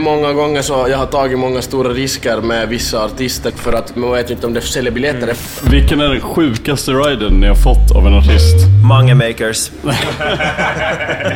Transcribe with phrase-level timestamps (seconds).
[0.00, 4.12] Många gånger så jag har tagit många stora risker med vissa artister för att man
[4.12, 5.34] vet inte om det säljer biljetter.
[5.70, 8.56] Vilken är den sjukaste riden ni har fått av en artist?
[8.88, 9.70] Mange makers.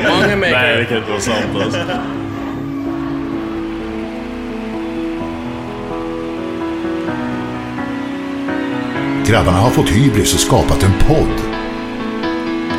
[0.08, 1.78] Många Nej, det kan inte vara sant alltså.
[9.26, 11.40] Grabbarna har fått hybris och skapat en podd.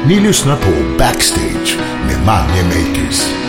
[0.08, 1.77] Ni lyssnar på Backstage
[2.08, 3.45] med Mange Makers.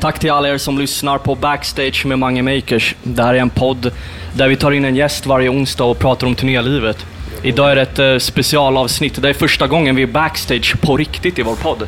[0.00, 2.94] Tack till alla er som lyssnar på Backstage med Mange Makers.
[3.02, 3.90] Det här är en podd
[4.34, 7.06] där vi tar in en gäst varje onsdag och pratar om turnélivet.
[7.42, 9.22] Idag är det ett eh, specialavsnitt.
[9.22, 11.86] Det är första gången vi är backstage på riktigt i vår podd.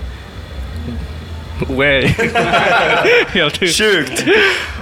[1.69, 2.07] Way.
[3.33, 4.25] Helt Sjukt!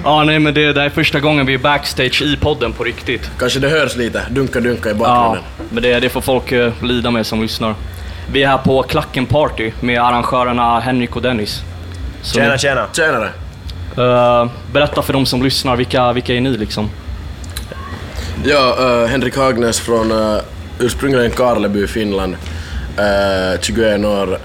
[0.05, 3.31] Ja, nej men det, det är första gången vi är backstage i podden på riktigt.
[3.39, 5.43] Kanske det hörs lite dunka-dunka i Ja, bakgrunden.
[5.71, 7.75] men det, det får folk eh, lida med som lyssnar.
[8.33, 11.63] Vi är här på Klacken Party med arrangörerna Henrik och Dennis.
[12.23, 12.87] Så Tjena, ni- tjena.
[12.93, 13.31] Tjenare!
[13.97, 16.91] Eh, berätta för de som lyssnar, vilka, vilka är ni liksom?
[18.45, 20.41] Ja, eh, Henrik Hagnes från uh,
[20.79, 22.37] ursprungligen Karleby, Finland.
[22.99, 24.39] Uh, 21 år.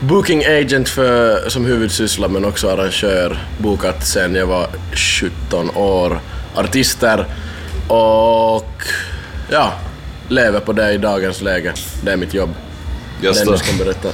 [0.00, 3.38] Booking agent för, som huvudsyssla men också arrangör.
[3.58, 6.20] Bokat sen jag var 17 år.
[6.54, 7.24] Artister
[7.88, 8.82] och
[9.50, 9.72] ja,
[10.28, 11.72] lever på det i dagens läge.
[12.04, 12.54] Det är mitt jobb.
[13.22, 13.66] Yes, Dennis då.
[13.66, 14.08] kan berätta.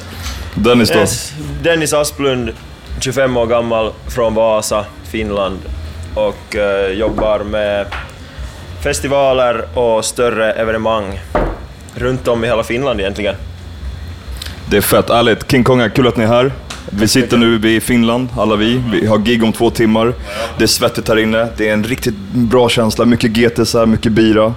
[0.54, 0.98] Dennis då?
[0.98, 1.32] Yes.
[1.62, 2.50] Dennis Asplund,
[3.04, 5.58] 25 år gammal, från Vasa, Finland
[6.14, 7.86] och eh, jobbar med
[8.82, 11.20] festivaler och större evenemang
[11.94, 13.34] runt om i hela Finland egentligen.
[14.70, 15.50] Det är fett ärligt.
[15.50, 16.52] King Konga, kul att ni är här.
[16.90, 18.82] Vi sitter nu i Finland, alla vi.
[18.92, 20.14] Vi har gig om två timmar.
[20.58, 21.48] Det är svettigt här inne.
[21.56, 23.04] Det är en riktigt bra känsla.
[23.04, 24.54] Mycket GTs här, mycket bira.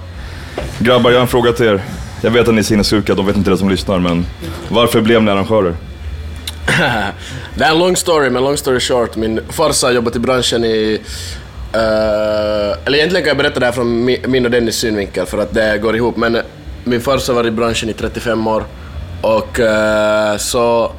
[0.80, 1.82] Grabbar, jag har en fråga till er.
[2.22, 4.26] Jag vet att ni är sinnessjuka, de vet inte det som lyssnar, men
[4.70, 5.76] varför blev ni arrangörer?
[7.56, 9.16] Det är en lång story, men long story short.
[9.16, 11.02] Min farsa har jobbat i branschen i...
[11.74, 11.80] eh,
[12.86, 15.54] eller egentligen kan jag berätta det här från mi- min och Dennis synvinkel för att
[15.54, 16.18] det går ihop.
[16.18, 16.38] Men
[16.84, 18.64] min farsa var i branschen i 35 år
[19.22, 20.92] och eh, så...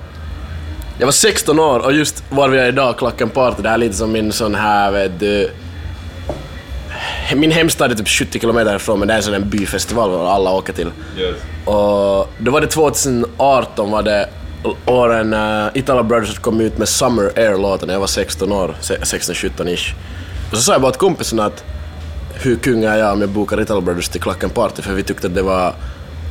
[0.98, 3.78] Jag var 16 år och just var vi är idag, Klacken Party, det här är
[3.78, 5.50] lite som min sån här, vet du...
[7.34, 10.26] Min hemstad är typ 70 kilometer ifrån men det är en sån här byfestival där
[10.34, 10.90] alla åker till.
[11.64, 14.28] Och då var det 2018 var det
[14.86, 19.94] åren uh, Italo Brothers kom ut med Summer Air-låten när jag var 16 år, 16-17-ish.
[20.50, 21.64] Och så sa jag bara till kompisen att
[22.34, 25.26] hur kung är jag om jag bokar Italo Brothers till Klacken Party för vi tyckte
[25.26, 25.74] att det var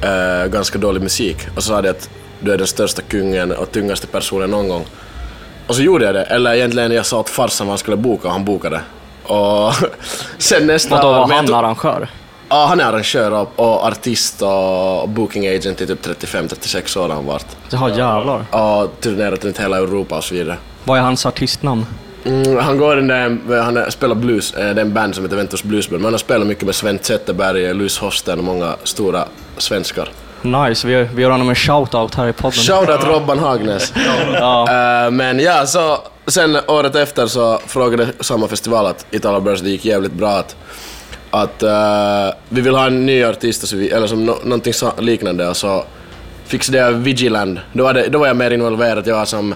[0.01, 1.37] eh, ganska dålig musik.
[1.55, 4.85] Och så sa de att du är den största kungen och tyngsta personen någon gång.
[5.67, 8.27] Och så gjorde jag det, eller egentligen jag sa åt farsan vad han skulle boka
[8.27, 8.81] och han bokade.
[9.23, 9.73] Och
[10.37, 12.09] sen nästa Vadå, var han arrangör?
[12.49, 17.15] Ja, han är arrangör och, och artist och booking agent i typ 35-36 år har
[17.15, 17.45] han varit.
[17.69, 18.45] Jaha, jävlar.
[18.51, 20.57] Och turnerat runt hela Europa och så vidare.
[20.83, 21.85] Vad är hans artistnamn?
[22.25, 25.23] Mm, han går den där, han är- spelar blues, eh, det är en band som
[25.23, 28.75] heter Ventus Bluesband, men han har spelat mycket med Sven Zetterberg, Louis Hosten och många
[28.83, 29.23] stora
[29.57, 30.09] svenskar.
[30.41, 32.51] Nice, vi, vi gör honom en shout-out här i podden.
[32.59, 33.93] Shoutout Robban Hagnes.
[34.33, 34.67] Ja.
[35.05, 35.97] Eh, men ja, så
[36.27, 40.55] sen året efter så frågade samma festival att Italo Brothers, det gick jävligt bra att,
[41.43, 45.57] att uh, vi vill ha en ny artist, vi, eller som no, någonting liknande och
[45.57, 45.85] så
[46.45, 47.59] fixade jag Vigiland.
[47.73, 49.55] Då var, det, då var jag mer involverad, jag var som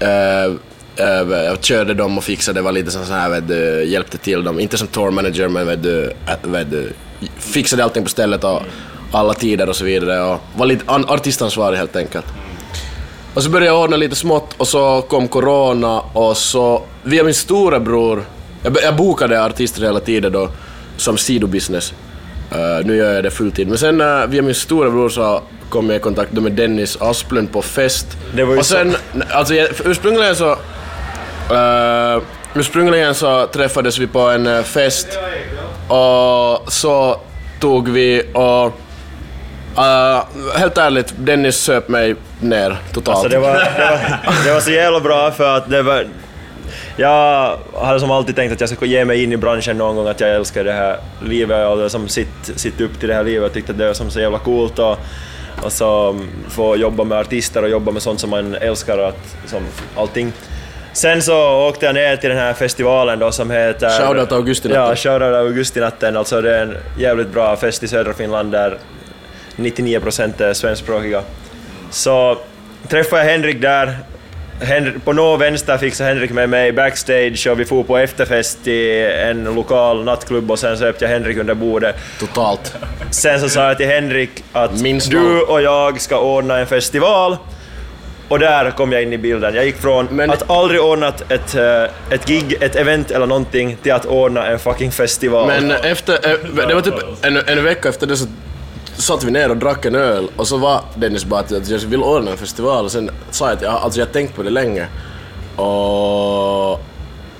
[0.00, 4.18] eh, eh, uh, jag körde dem och fixade, var lite sån här, vet du, hjälpte
[4.18, 4.60] till dem.
[4.60, 6.12] Inte som tour manager men vet du,
[6.42, 6.92] vet du,
[7.38, 8.62] fixade allting på stället och
[9.12, 12.26] alla tider och så vidare och var lite artistansvarig helt enkelt.
[13.34, 17.34] Och så började jag ordna lite smått och så kom corona och så via min
[17.34, 18.24] storebror,
[18.62, 20.48] jag, jag bokade artister hela tiden då
[20.96, 21.92] som sidobusiness.
[22.52, 23.68] Uh, nu gör jag det fulltid.
[23.68, 27.62] Men sen uh, via min storebror så kom jag i kontakt med Dennis Asplund på
[27.62, 28.06] fest.
[28.36, 28.96] Det var ju och sen,
[29.30, 32.22] alltså jag- för ursprungligen så uh,
[32.54, 35.08] ursprungligen så träffades vi på en fest
[35.88, 37.20] och så
[37.60, 38.80] tog vi och
[39.78, 40.24] Uh,
[40.56, 43.16] helt ärligt, Dennis söp mig ner totalt.
[43.16, 43.60] Alltså det var, det,
[44.26, 46.06] var, det var så jävla bra för att det var...
[46.96, 50.08] Jag hade som alltid tänkt att jag skulle ge mig in i branschen någon gång,
[50.08, 53.42] att jag älskar det här livet och som sitt, sitt upp till det här livet.
[53.42, 54.98] Jag tyckte att det var som så jävla coolt och,
[55.62, 59.62] och så få jobba med artister och jobba med sånt som man älskar, att, som
[59.96, 60.32] allting.
[60.92, 64.06] Sen så åkte jag ner till den här festivalen då som heter...
[64.06, 64.84] Shoutout Augustinatten.
[64.84, 66.16] Ja, shoutout Augustinatten.
[66.16, 68.78] Alltså det är en jävligt bra fest i södra Finland där
[69.56, 71.22] 99% är svenskspråkiga.
[71.90, 72.38] Så
[72.88, 73.98] träffade jag Henrik där.
[74.64, 79.06] Henrik, på nå vänster fixade Henrik med mig backstage och vi for på efterfest i
[79.30, 81.96] en lokal nattklubb och sen söp jag Henrik under bordet.
[82.20, 82.74] Totalt.
[83.10, 87.36] Sen så sa jag till Henrik att Minst du och jag ska ordna en festival.
[88.28, 89.54] Och där kom jag in i bilden.
[89.54, 93.76] Jag gick från Men- att aldrig ordnat ett, eh, ett gig, ett event eller någonting
[93.82, 95.46] till att ordna en fucking festival.
[95.46, 98.26] Men efter, eh, det var typ en, en vecka efter det så
[98.96, 102.02] satt vi ner och drack en öl och så var Dennis bara att jag vill
[102.02, 104.50] ordna en festival och sen sa jag att jag, alltså jag har tänkt på det
[104.50, 104.86] länge.
[105.56, 106.80] Och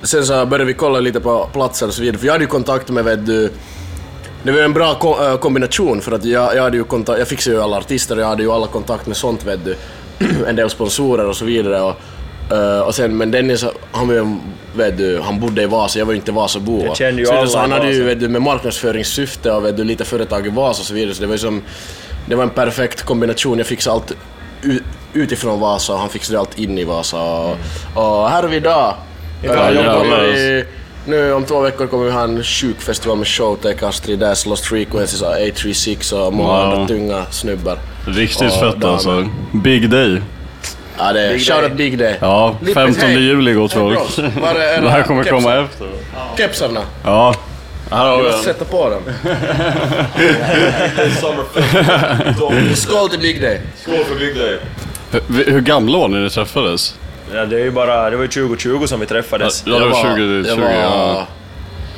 [0.03, 2.49] sen så började vi kolla lite på platser och så vidare för jag hade ju
[2.49, 3.51] kontakt med vet du
[4.43, 7.27] det var en bra ko- eh, kombination för att jag, jag hade ju kontakt, jag
[7.27, 9.75] fixade ju alla artister och jag hade ju alla kontakt med sånt vet du.
[10.47, 11.95] en del sponsorer och så vidare och,
[12.51, 14.37] äh, och sen men Dennis han var
[14.75, 16.85] vet du, han bodde i Vasa, jag var ju inte Vasabo.
[16.85, 19.77] Jag kände ju så, alla så han hade ju vet du, med marknadsföringssyfte och vet
[19.77, 21.61] du, lite företag i Vasa och så vidare så det var som,
[22.25, 24.11] det var en perfekt kombination, jag fixade allt
[25.13, 27.57] utifrån Vasa och han fixade allt in i Vasa och,
[27.93, 28.95] och här är vi idag.
[29.43, 30.33] Idag jobbar kommer vi.
[30.33, 30.63] vi
[31.07, 34.65] nu om två veckor kommer vi ha en sjuk festival med Showtake, Astrid Dash, Lost
[34.65, 36.73] Frequencies, A36 och många Wow.
[36.73, 37.77] andra tunga snubbar.
[38.07, 39.29] Riktigt Ja, fett alltså.
[39.53, 40.21] Big day.
[40.97, 41.77] Ja, det är Big shoutout day.
[41.77, 42.17] Big Day.
[42.21, 43.19] Ja, Lippis, 15 hej.
[43.23, 43.99] juli gott folk.
[44.17, 45.87] Var Det här kommer komma efter.
[46.37, 46.81] Kepsarna.
[47.03, 47.35] Ja.
[47.91, 48.39] Här har Vi den.
[48.39, 49.01] sätta på dem.
[52.75, 53.61] Skål till Big Day.
[53.81, 54.59] Skål för Big Day.
[55.11, 56.95] Hur, hur gamla var ni när ni träffades?
[57.33, 59.63] ja, det, är ju bara, det var ju 2020 som vi träffades.
[59.67, 61.27] Ja, det var 20, 20 jag var ja.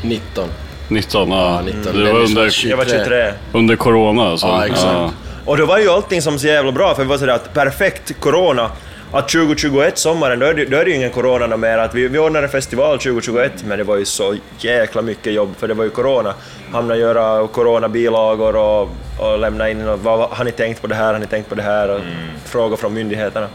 [0.01, 0.49] 19.
[0.87, 1.61] 19, ja.
[1.65, 1.81] 19.
[1.83, 2.69] Det var Dennis under, 23.
[2.69, 3.33] Jag var 23.
[3.53, 4.47] under corona alltså.
[4.47, 5.13] Ja, exakt.
[5.47, 8.19] Och då var ju allting som så jävla bra, för det var sådär att perfekt
[8.19, 8.71] corona,
[9.11, 11.77] att 2021 sommaren, då är det, då är det ju ingen corona mer.
[11.77, 15.67] Att vi, vi ordnade festival 2021, men det var ju så jäkla mycket jobb, för
[15.67, 16.33] det var ju corona.
[16.71, 18.89] Hamna göra coronabilagor och,
[19.19, 21.55] och lämna in, och, vad, har ni tänkt på det här, har ni tänkt på
[21.55, 22.01] det här, och
[22.45, 23.47] frågor från myndigheterna.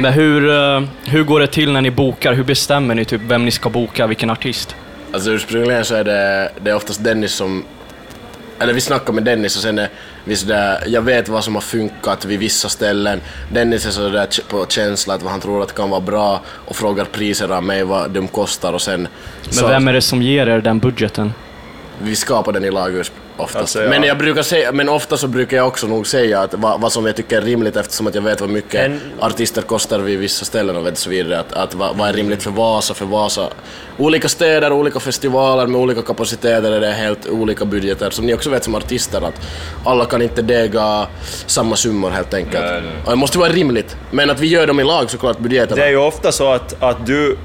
[0.00, 2.32] Men hur, eh, hur går det till när ni bokar?
[2.32, 4.76] Hur bestämmer ni typ vem ni ska boka, vilken artist?
[5.12, 7.64] Alltså ursprungligen så är det, det är oftast Dennis som...
[8.58, 9.88] Eller vi snackar med Dennis och sen är
[10.24, 13.20] vi sådär, jag vet vad som har funkat vid vissa ställen.
[13.52, 17.04] Dennis är sådär på känsla att vad han tror att kan vara bra och frågar
[17.04, 19.08] priser av mig, vad de kostar och sen...
[19.60, 21.32] Men vem är det som ger er den budgeten?
[22.02, 23.56] Vi skapar den i lag urs- oftast.
[23.56, 23.90] Alltså, ja.
[23.90, 26.92] Men jag brukar säga, men ofta så brukar jag också nog säga att vad, vad
[26.92, 30.18] som jag tycker är rimligt eftersom att jag vet vad mycket En- artister kostar vid
[30.18, 31.38] vissa ställen och vet så vidare.
[31.40, 33.48] Att, att vad, vad är rimligt för Vasa, för Vasa.
[33.98, 38.10] Olika städer, olika festivaler med olika kapaciteter är det helt olika budgeter.
[38.10, 39.40] Som ni också vet som artister att
[39.84, 41.06] alla kan inte dega
[41.46, 42.64] samma summor helt enkelt.
[43.04, 43.96] Och det måste vara rimligt.
[44.10, 45.76] Men att vi gör dem i lag såklart, budgeterna.
[45.76, 47.36] Det är ju ofta så att, att du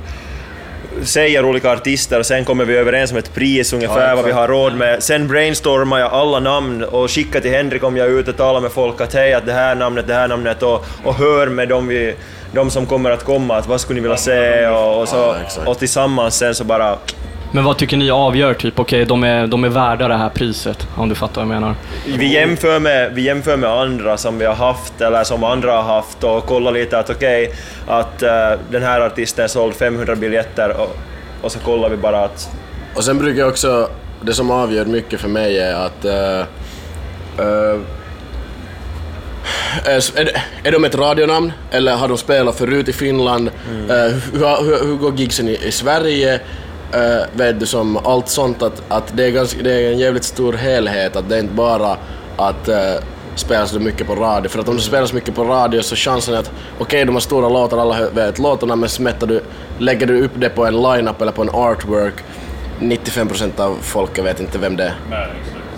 [1.03, 4.31] säger olika artister och sen kommer vi överens om ett pris ungefär Ja, vad vi
[4.31, 5.03] har råd med.
[5.03, 8.61] Sen brainstormar jag alla namn och skickar till Henrik om jag är ute och talar
[8.61, 11.69] med folk att hej, att det här namnet, det här namnet och, och hör med
[11.69, 12.15] dem, vi,
[12.53, 15.35] de som kommer att komma att vad skulle ni vilja se och, och, så,
[15.65, 16.97] och tillsammans sen så bara
[17.53, 20.87] Men vad tycker ni avgör typ, okej de, är, de är värda det här priset,
[20.95, 21.75] om du fattar vad jag menar?
[22.05, 25.95] vi jämför, med, vi jämför med andra som vi har haft eller som andra har
[25.95, 27.53] haft och kollar lite att okej,
[27.87, 30.97] att eh, den här artisten såld 500 biljetter och,
[31.41, 32.49] och så kollar vi bara att
[32.95, 33.89] Och sen brukar jag också,
[34.21, 36.39] det som avgör mycket för mig är att eh,
[37.37, 37.79] eh,
[39.85, 40.31] är,
[40.63, 43.47] är, de ett radionamn eller har de spelat förut i Finland?
[43.89, 43.95] Eh,
[44.33, 46.39] hur, hur, hur går gigsen i, i Sverige?
[46.95, 50.23] Uh, vet du, som allt sånt att, att det, är ganska, det är en jävligt
[50.23, 51.97] stor helhet, att det är inte bara
[52.37, 52.75] att uh,
[53.35, 54.49] spelas det mycket på radio.
[54.49, 57.19] För att om det spelas mycket på radio så chansen är att okej, de har
[57.19, 59.41] stora låtar, alla vet låtarna, men smättar du,
[59.77, 62.13] lägger du upp det på en line-up eller på en artwork,
[62.79, 65.33] 95% av folket vet inte vem det är.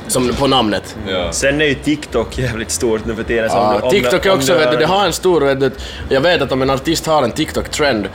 [0.07, 0.97] Som på namnet.
[1.31, 3.49] Sen är ju TikTok jävligt stort nu för tiden.
[3.53, 5.71] Ja, om TikTok är om också, du vet du, det har en stor, vet du,
[6.09, 8.09] jag vet att om en artist har en TikTok-trend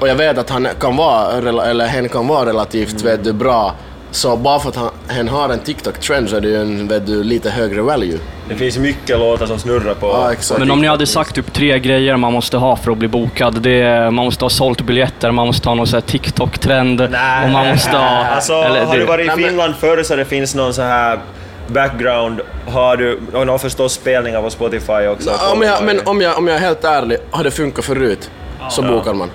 [0.00, 1.32] och jag vet att han kan vara,
[1.70, 3.74] eller hen kan vara relativt vet du, bra,
[4.10, 7.06] så bara för att han, hen har en TikTok-trend så är det ju en vet
[7.06, 8.18] du, lite högre value.
[8.48, 10.06] Det finns mycket låtar som snurrar på...
[10.06, 10.60] Ja, exakt.
[10.60, 13.62] Men om ni hade sagt typ tre grejer man måste ha för att bli bokad.
[13.62, 17.96] Det är, man måste ha sålt biljetter, man måste ha någon TikTok-trend och man måste
[17.96, 18.24] ha...
[18.24, 20.82] Alltså, eller har du varit i Nej, men- Finland förr så det finns någon så
[20.82, 21.18] här
[21.66, 25.30] background, har du, och någon förstås spelningar på Spotify också.
[25.54, 28.30] Om jag, men om jag, om jag är helt ärlig, har det funkat förut
[28.70, 29.30] så bokar man.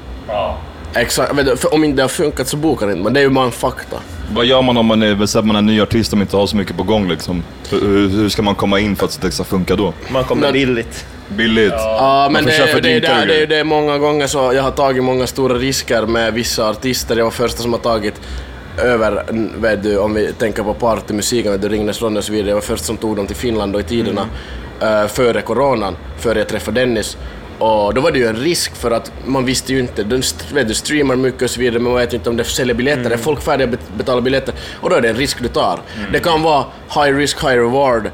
[0.95, 3.13] Exakt, vet du, för om inte det har funkat så bokar inte man.
[3.13, 3.97] Det är ju bara en fakta.
[4.33, 6.57] Vad gör man om man är, man är en ny artist som inte har så
[6.57, 7.43] mycket på gång liksom?
[7.69, 9.93] Hur, hur- ska man komma in för att det ska funka då?
[10.09, 11.05] Man kommer Men- billigt.
[11.27, 11.73] Billigt.
[11.73, 14.71] Ja, men får det, det, det, och det, det, är många gånger så jag har
[14.71, 17.17] tagit många stora risker med vissa artister.
[17.17, 18.21] Jag var första som har tagit
[18.77, 19.23] över,
[19.57, 22.49] vet du, om vi tänker på partymusiken, vet du, Ringnes Ronny och så vidare.
[22.49, 24.25] Jag var först som tog dem till Finland då i tiderna
[24.81, 27.17] eh, före coronan, före jag träffade Dennis.
[27.59, 30.21] Och då var det ju en risk för att man visste ju inte, de
[30.53, 33.11] vet streamar mycket och så vidare, men man vet inte om det säljer biljetter.
[33.11, 34.53] Är folk färdiga att bet- betala biljetter?
[34.81, 35.79] Och då är det en risk du tar.
[36.13, 38.09] Det kan vara high risk, high reward.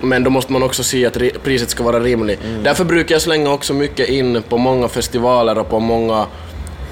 [0.00, 2.40] Men då måste man också se att ri- priset ska vara rimligt.
[2.62, 6.26] Därför brukar jag slänga också mycket in på många festivaler och på många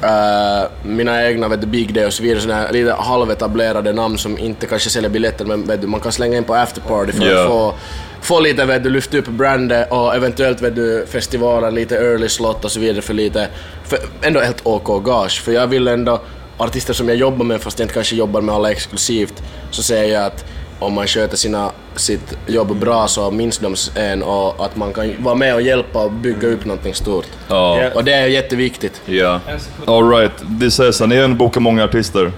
[0.04, 4.38] eh, mina egna vet du, Big Day och så vidare, här lite halvetablerade namn som
[4.38, 7.40] inte kanske säljer biljetter men vet du, man kan slänga in på afterparty för Ja.
[7.40, 7.74] att få,
[8.20, 12.64] få lite, vet du, lyfta upp brandet och eventuellt vet du, festivaler, lite early slot
[12.64, 13.48] och så vidare för lite,
[13.84, 15.40] för ändå helt OK gage.
[15.42, 16.20] För jag vill ändå,
[16.58, 20.14] artister som jag jobbar med fast jag inte kanske jobbar med alla exklusivt, så säger
[20.14, 20.44] jag att
[20.78, 25.14] om man sköter sina, sitt jobb bra så minns de en och att man kan
[25.18, 27.26] vara med och hjälpa och bygga upp någonting stort.
[27.48, 27.90] Ja.
[27.94, 29.02] Och det är jätteviktigt.
[29.06, 29.40] Ja.
[29.86, 32.32] Alright, det sägs att ni har bokat många artister.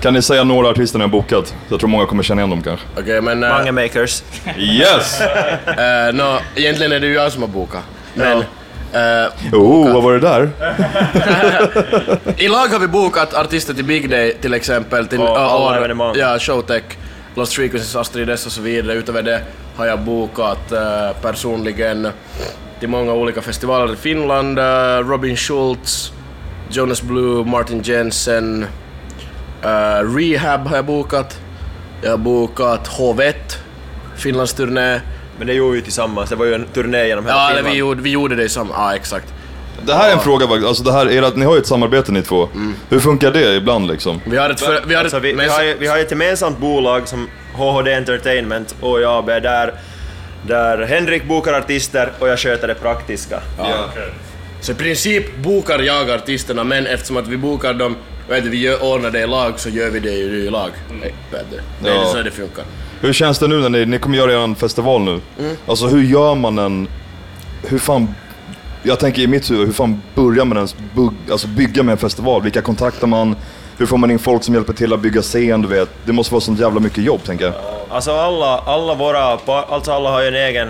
[0.00, 1.54] Kan ni säga några artister ni har bokat?
[1.68, 2.86] Jag tror många kommer känna igen dem kanske.
[2.98, 3.42] Okej, men...
[3.42, 4.22] eh, Mange makers.
[4.58, 5.20] Yes!
[5.66, 7.82] eh, nå, egentligen är det ju jag som har bokat.
[8.14, 8.38] Men...
[8.38, 10.50] eh, Oh, vad var det där?
[12.38, 16.14] I lag har vi bokat artister till Big Day till exempel, till alla år- evenemang.
[16.18, 16.82] Ja, Showtech,
[17.36, 18.94] Lost Frequencies, Astrid S och så vidare.
[18.98, 19.42] Utöver det
[19.76, 22.08] har jag bokat eh, personligen
[22.80, 24.58] till många olika festivaler i Finland.
[24.58, 26.12] eh, Robin Schultz,
[26.70, 28.66] Jonas Blue, Martin Jensen,
[29.62, 31.40] eh, Rehab har jag bokat.
[32.02, 33.32] Jag har bokat H1,
[34.16, 35.00] Finlands turné.
[35.38, 37.72] Men det gjorde vi tillsammans, det var ju en turné genom hela Ja, Finland.
[37.72, 38.70] vi gjorde, vi gjorde det i samma...
[38.74, 39.34] Ja, exakt.
[39.82, 40.66] Det här är en fråga, faktiskt.
[40.68, 42.48] alltså det här, är att ni har ju ett samarbete ni två.
[42.88, 44.20] Hur funkar det ibland liksom?
[44.24, 44.60] Vi har ett...
[44.60, 46.58] För, vi har Alltså, ett vi, vi, men- har ju, vi har ju ett gemensamt
[46.58, 49.74] bolag som HHD Entertainment och jag är där,
[50.46, 53.40] där Henrik bokar artister och jag sköter det praktiska.
[54.60, 57.96] Så i princip bokar jag artisterna, men eftersom att vi bokar dem,
[58.28, 60.70] vet du, vi gör, ordnar det i lag, så gör vi det ju i lag.
[61.00, 61.60] Nej, Vet du.
[61.84, 62.04] Det är Ja.
[62.04, 62.64] så det funkar.
[63.00, 65.20] Hur känns det nu när ni, ni kommer göra er festival nu?
[65.66, 66.88] Alltså hur gör man en...
[67.66, 68.14] Hur fan...
[68.86, 71.98] Jag tänker i mitt huvud, hur fan börjar man ens bug, alltså bygga med en
[71.98, 72.42] festival?
[72.42, 73.36] Vilka kontaktar man?
[73.78, 75.88] Hur får man in folk som hjälper till att bygga scen, du vet?
[76.04, 77.54] Det måste vara sånt jävla mycket jobb, tänker jag.
[77.90, 80.68] Alltså alla, alla våra, alltså alla har ju en egen,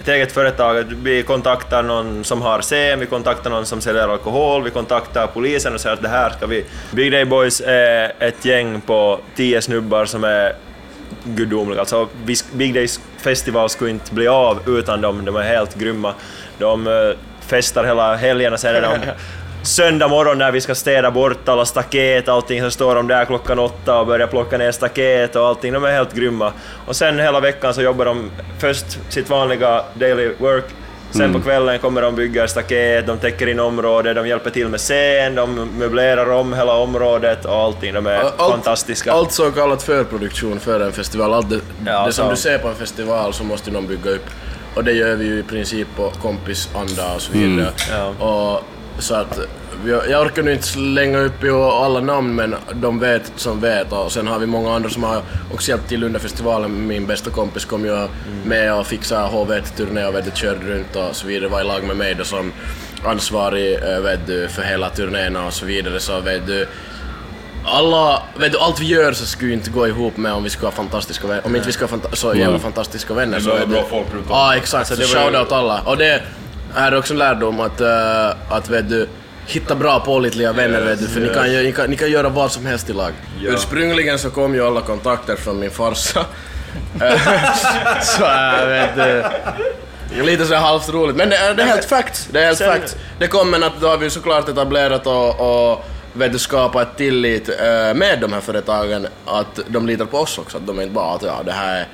[0.00, 0.84] ett eget företag.
[1.02, 5.74] Vi kontaktar någon som har scen, vi kontaktar någon som säljer alkohol, vi kontaktar polisen
[5.74, 6.64] och säger att det här ska vi...
[6.92, 10.52] Big Day Boys är ett gäng på tio snubbar som är
[11.24, 11.80] gudomliga.
[11.80, 12.08] Alltså
[12.52, 16.14] Big Days festival skulle inte bli av utan dem, de är helt grymma.
[16.58, 16.92] De eh,
[17.46, 18.98] festar hela helgen och sen är de
[19.62, 23.58] söndag morgon när vi ska städa bort alla staket, allting, så står de där klockan
[23.58, 25.72] åtta och börjar plocka ner staket och allting.
[25.72, 26.52] De är helt grymma.
[26.86, 30.64] Och sen hela veckan så jobbar de först sitt vanliga daily work,
[31.10, 34.80] sen på kvällen kommer de bygga staket, de täcker in området, de hjälper till med
[34.80, 37.94] scen, de möblerar om hela området och allting.
[37.94, 39.12] De är Allt- fantastiska.
[39.12, 41.34] Allt så kallat förproduktion för en festival.
[41.34, 44.10] Allt det, Ja, det som så- du ser på en festival så måste någon bygga
[44.10, 44.26] upp.
[44.74, 47.72] Och det gör vi ju i princip på kompisanda och så vidare.
[47.90, 48.06] Ja.
[48.06, 48.64] Och,
[48.98, 49.38] så att,
[50.08, 54.12] jag orkar nu inte slänga upp i alla namn men de vet som vet och
[54.12, 56.86] sen har vi många andra som har också hjälpt till under festivalen.
[56.86, 58.08] Min bästa kompis kom ju
[58.44, 61.96] med och fixade HV1-turné och vet körde runt och så vidare, var i lag med
[61.96, 62.52] mig då som
[63.04, 66.00] ansvarig eh, vet du, för hela turnéerna och så vidare.
[66.00, 66.66] Så vet du,
[67.66, 70.50] alla, vet du, allt vi gör så skulle ju inte gå ihop med om vi
[70.50, 71.46] skulle ha fantastiska vänner.
[71.46, 74.06] Om inte vi skulle ha fanta- så jävla fantastiska vänner så vet du- bra folk
[74.14, 74.36] runt om.
[74.36, 75.80] Ja exakt, Alltså, så det var ju- shoutout alla.
[75.80, 76.22] Och det
[76.76, 79.08] är också en lärdom att, eh, att vet du,
[79.46, 82.52] hitta bra pålitliga vänner vet du, för ni, kan, ni, kan, ni kan göra vad
[82.52, 83.12] som helst i lag.
[83.42, 86.24] Ursprungligen så kom ju alla kontakter från min farsa.
[88.02, 89.24] Så äh, vet du,
[90.22, 92.28] Lite så här halvt roligt, men det är, det är helt facts.
[92.32, 92.96] Det är helt Sen- facts.
[93.18, 95.40] Det kommer att då har vi såklart etablerat och,
[95.70, 100.18] och vet du, skapat ett tillit eh, med de här företagen att de litar på
[100.18, 100.56] oss också.
[100.56, 101.86] Att de är inte bara att ja, det här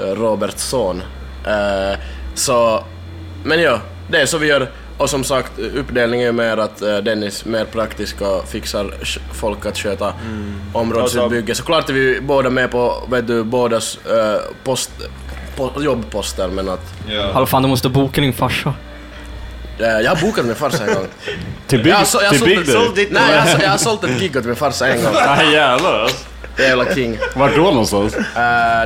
[0.00, 1.02] är Roberts son.
[1.46, 1.98] Eh,
[2.34, 2.84] så,
[3.44, 4.70] men ja, det är så vi gör.
[4.98, 8.94] Och som sagt, uppdelningen är mer att eh, Dennis mer praktisk och fixar
[9.32, 10.14] folk att sköta
[10.72, 11.54] områdesutbygge.
[11.54, 13.98] Såklart är vi båda med på vet du, bådas
[14.64, 14.90] post,
[15.56, 16.94] po, jobbposter men att
[17.32, 18.74] Hallå fan, du måste boka din farsa.
[19.78, 21.06] Eh, Jag har bokat min farsa en gång.
[21.66, 24.20] Till Big, Jag har, så, jag till sålt, big nej, jag, jag har sålt ett
[24.20, 25.12] gig åt min farsa en gång.
[25.26, 26.16] Nej jävlar alltså.
[26.58, 27.18] Jävla king.
[27.36, 28.14] Vart då någonstans?
[28.16, 28.22] Eh,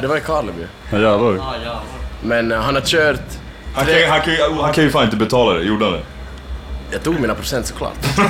[0.00, 0.62] det var i Karleby.
[0.90, 1.81] Ja, jävlar.
[2.23, 3.21] Men eh, han har kört...
[3.75, 6.00] Han kan, han, kan, ju- han kan ju fan inte betala det, gjorde han det?
[6.90, 7.93] Jag tog mina procent såklart.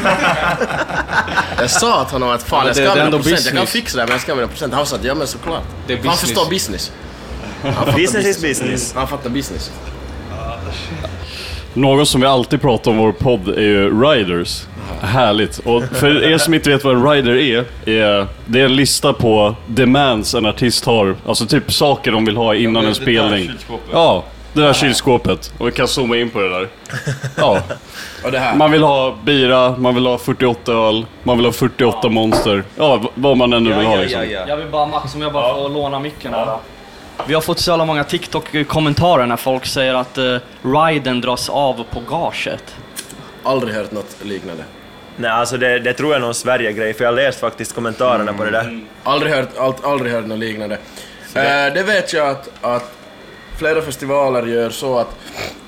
[1.61, 3.53] jag sa att honom att fan Ja, jag det- ska ha mina procent, jag kan
[3.55, 3.71] business.
[3.71, 4.75] fixa det men jag ska ha mina procent.
[4.75, 5.63] Han sa att ja men såklart.
[5.87, 6.21] Det är Han business.
[6.21, 6.93] förstår business.
[7.63, 8.93] Han Business is business.
[8.95, 9.71] Han fattar business.
[11.76, 14.66] Någon som vi alltid pratar om i vår podd är ju riders.
[15.00, 15.59] Härligt.
[15.59, 19.12] Och för er som inte vet vad en rider är, är det är en lista
[19.12, 21.16] på demands en artist har.
[21.26, 23.50] Alltså typ saker de vill ha innan en spelning.
[23.92, 25.52] Ja, det där kylskåpet.
[25.59, 26.68] Och vi kan zooma in på det där.
[27.37, 27.59] Ja.
[28.25, 28.56] Och det här.
[28.56, 32.64] Man vill ha bira, man vill ha 48 öl, man vill ha 48 monster.
[32.76, 34.21] Ja, vad man ännu vill ha liksom.
[34.49, 36.56] Jag vill bara, Max, om jag bara får låna micken här.
[37.26, 41.85] Vi har fått så jävla många TikTok-kommentarer när folk säger att uh, riden dras av
[41.90, 42.75] på gaget.
[43.42, 44.64] Aldrig hört något liknande.
[45.16, 48.32] Nej, alltså det, det tror jag är någon Sverige-grej, för jag har läst faktiskt kommentarerna
[48.32, 48.80] på det där.
[49.02, 50.78] Aldrig hört, allt, aldrig hört något liknande.
[51.35, 52.92] Eh, det vet jag att, att
[53.58, 55.16] flera festivaler gör så att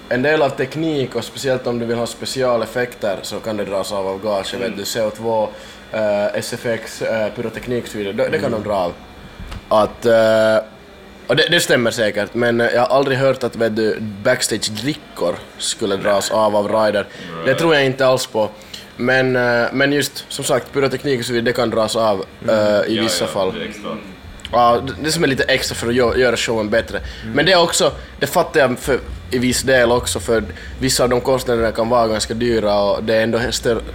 [0.09, 3.93] en del av teknik och speciellt om du vill ha specialeffekter så kan det dras
[3.93, 4.55] av av gage.
[4.55, 5.49] Vet du, CO2,
[5.93, 8.13] eh, SFX, eh, pyroteknik och så vidare.
[8.13, 8.93] Det, det kan de dra av.
[9.69, 10.57] Att, eh,
[11.29, 15.97] och det, det stämmer säkert, men jag har aldrig hört att vet du, backstage-drickor skulle
[15.97, 17.07] dras av av rider.
[17.47, 18.51] Det tror jag inte alls på.
[18.97, 22.81] Men, eh, men just som sagt, pyroteknik och så vidare, det kan dras av eh,
[22.93, 23.53] i vissa fall.
[24.53, 27.01] Ja, det- det som är lite extra för att gö- göra showen bättre.
[27.35, 28.99] Men det är också, det fattar jag för,
[29.31, 30.45] i viss del också, för
[30.81, 33.41] vissa av de kostnaderna kan vara ganska dyra och det är ändå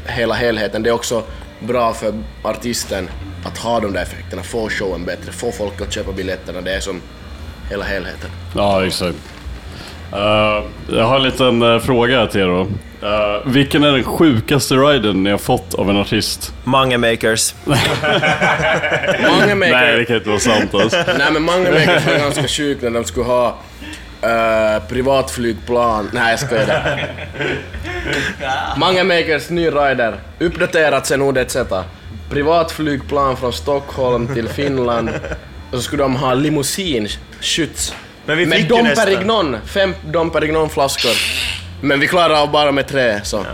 [0.08, 0.84] hela helheten.
[0.84, 1.24] Det är också
[1.60, 2.14] bra för
[2.44, 3.10] artisten
[3.46, 6.62] att ha de där effekterna, få showen bättre, få folk att köpa biljetterna.
[6.62, 7.02] Det är som
[7.74, 8.30] hela helheten.
[8.56, 9.18] Ja, exakt.
[10.12, 10.64] Eh,
[10.98, 12.68] jag har en liten eh, fråga till er då.
[13.08, 16.54] Eh, vilken är den sjukaste riden ni har fått av en artist?
[16.64, 17.56] Mange makers.
[17.66, 20.98] Mange Nej, maker, det kan inte vara sant alltså.
[21.18, 26.10] nej men Mange Makers var ganska sjuk när de skulle ha uh, privatflygplan.
[26.14, 27.10] Nej jag skojar.
[28.78, 31.58] Mange Makers ny rider, uppdaterat sen ODZ.
[32.30, 35.10] Privatflygplan från Stockholm till Finland
[35.74, 37.94] och så skulle de ha limousinskjuts.
[38.26, 39.06] Men vi Med fick ju Dom nästan.
[39.06, 41.12] Perignon, fem Dom Perignon-flaskor.
[41.82, 43.46] Men vi klarade av bara med tre så.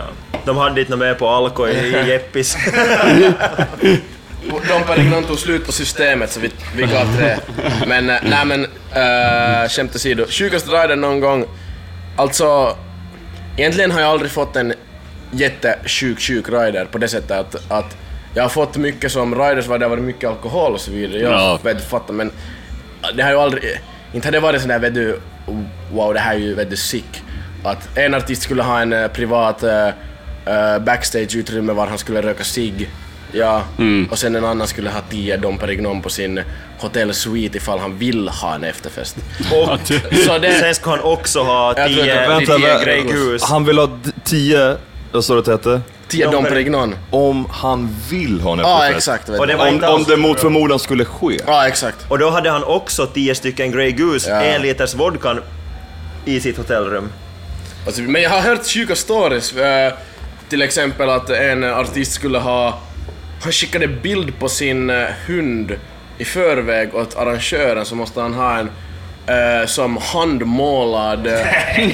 [0.44, 2.56] De hade inte något med på Alko i, i Jeppis.
[4.68, 7.36] Dom Perignon tog slut på systemet så vi, vi gav tre.
[7.86, 10.26] Men, eh, nej men, uh, skämt åsido.
[10.28, 11.44] Sjukaste riden någon gång.
[12.16, 12.76] Alltså,
[13.56, 14.74] egentligen har jag aldrig fått en
[15.30, 17.96] jättesjuk, sjuk rider på det sättet att, att
[18.34, 21.20] jag har fått mycket som riders var det har varit mycket alkohol och så vidare.
[21.20, 21.58] Jag Ja.
[21.62, 22.30] vet fattar men
[23.14, 23.62] det har ju aldrig,
[24.12, 25.20] inte har det varit sån där vet du,
[25.92, 27.22] wow det här är ju vet du sick.
[27.64, 29.88] Att en artist skulle ha en eh, privat eh,
[30.80, 32.90] backstage-utrymme var han skulle röka cigg.
[33.32, 33.62] Ja,
[34.10, 36.40] och sen en annan skulle ha 10 Dom Perignon på sin
[36.78, 39.16] hotellsuite ifall han vill ha en efterfest.
[39.52, 39.78] Och
[40.26, 43.02] Så det, sen ska han också ha Jag tror 10 att- Vänta, 10 vä- Grey
[43.02, 43.46] Goose.
[43.48, 44.76] Han vill ha d- tio,
[45.12, 45.80] vad sa du att det hette?
[46.08, 46.94] 10 Dom Perignon.
[47.10, 49.08] Om han vill ha en Ja, efterfest.
[49.08, 49.28] exakt.
[49.28, 50.06] Vet Och det var Om, inte om alls...
[50.06, 51.38] det mot förmodan skulle ske.
[51.46, 51.96] Ja, exakt.
[52.08, 54.40] Och då hade han också 10 stycken Grey Goose, Ja.
[54.42, 55.36] en liters vodka
[56.24, 57.12] i sitt hotellrum.
[57.86, 59.52] Alltså, men jag har hört sjuka stories.
[59.52, 59.92] eh,
[60.48, 62.78] till exempel att en artist skulle ha...
[63.42, 65.76] Han skickade bild på sin eh, hund
[66.18, 68.70] i förväg åt arrangören så måste han ha en
[69.26, 71.46] eh, som handmålad eh,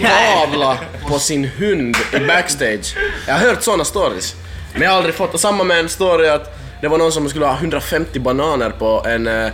[0.43, 2.97] tavla på sin hund i backstage.
[3.27, 4.35] Jag har hört såna stories.
[4.73, 5.35] Men jag har aldrig fått...
[5.35, 9.03] Och samma med en story att det var någon som skulle ha 150 bananer på
[9.07, 9.47] en eh,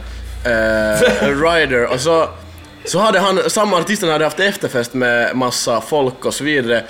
[0.45, 0.99] eh,
[1.43, 2.29] rider och så
[2.85, 6.85] så hade han, samma artisten hade haft efterfest med massa folk och så vidare.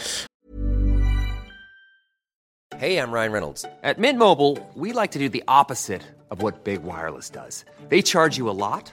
[2.82, 3.64] Hey, I'm Ryan Reynolds.
[3.82, 7.64] At Mint Mobile, we like to do the opposite of what Big Wireless does.
[7.90, 8.92] They charge you a lot,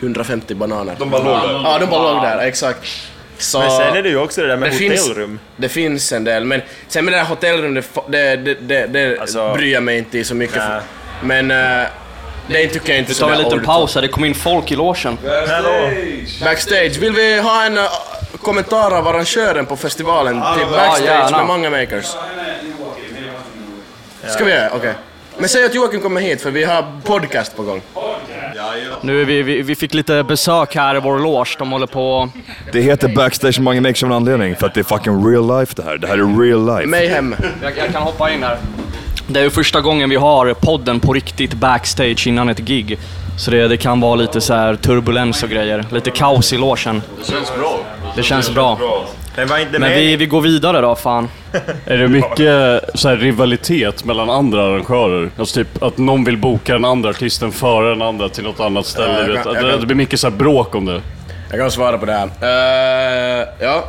[0.00, 0.96] 150 bananer.
[0.98, 1.60] De bara låg där?
[1.64, 2.80] Ja, de bara låg där, exakt.
[3.38, 5.38] Så Men sen är det ju också det där med det finns, hotellrum.
[5.56, 9.54] det finns en del, men sen med det där hotellrummet, det, det, det, det Alltså-
[9.54, 10.80] bryr jag mig inte i så mycket för.
[11.22, 11.86] Men eh,
[12.48, 14.76] det tycker jag inte Vi tar en liten paus här, det kom in folk i
[14.76, 15.18] logen.
[15.48, 15.90] Hallå!
[16.44, 17.84] Backstage, vill vi ha en eh,
[18.42, 21.36] kommentar av arrangören på festivalen till Ja, Backstage gärna.
[21.38, 22.06] med Manga Makers?
[24.26, 24.70] Ska vi göra?
[24.74, 24.94] Okej.
[25.38, 27.82] Men säg att Joakim kommer hit för vi har podcast på gång.
[29.00, 31.56] Nu är vi, vi, vi fick lite besök här i vår loge.
[31.58, 32.28] De håller på...
[32.72, 35.82] Det heter Backstage Makes av en anledning, för att det är fucking real life det
[35.82, 35.98] här.
[35.98, 36.86] Det här är real life.
[36.86, 37.34] Mayhem.
[37.62, 38.58] Jag, jag kan hoppa in här.
[39.28, 42.98] Det är ju första gången vi har podden på riktigt backstage innan ett gig.
[43.38, 45.84] Så det, det kan vara lite så här turbulens och grejer.
[45.90, 47.02] Lite kaos i logen.
[47.18, 47.78] Det känns bra.
[48.16, 48.78] Det känns bra.
[49.36, 49.98] Men var inte Men med...
[49.98, 51.28] vi, vi går vidare då, fan.
[51.86, 55.30] Är det mycket så här, rivalitet mellan andra arrangörer?
[55.38, 58.86] Alltså typ att någon vill boka den andra artisten före den andra till något annat
[58.86, 59.12] ställe.
[59.12, 59.42] Ja, jag vet.
[59.42, 61.00] kan- jag det, kan- det blir mycket så här bråk om det.
[61.50, 62.26] Jag kan svara på det här.
[62.40, 63.84] Eh, ja.